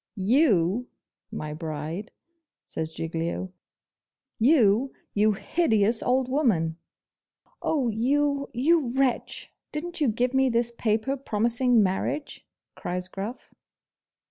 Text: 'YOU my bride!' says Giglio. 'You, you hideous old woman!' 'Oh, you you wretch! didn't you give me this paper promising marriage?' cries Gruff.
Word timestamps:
'YOU 0.15 0.87
my 1.31 1.53
bride!' 1.53 2.11
says 2.65 2.91
Giglio. 2.91 3.53
'You, 4.39 4.95
you 5.13 5.33
hideous 5.33 6.01
old 6.01 6.27
woman!' 6.27 6.77
'Oh, 7.61 7.87
you 7.89 8.49
you 8.51 8.97
wretch! 8.97 9.53
didn't 9.71 10.01
you 10.01 10.07
give 10.07 10.33
me 10.33 10.49
this 10.49 10.71
paper 10.71 11.15
promising 11.15 11.83
marriage?' 11.83 12.47
cries 12.73 13.07
Gruff. 13.07 13.53